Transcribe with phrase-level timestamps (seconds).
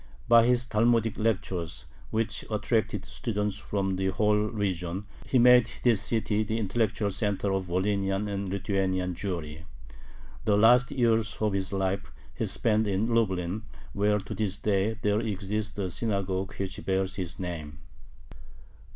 [0.27, 6.41] By his Talmudic lectures, which attracted students from the whole region, he made this city
[6.41, 9.63] the intellectual center of Volhynian and Lithuanian Jewry.
[10.45, 13.61] The last years of his life he spent in Lublin,
[13.93, 17.77] where to this day there exists a synagogue which bears his name.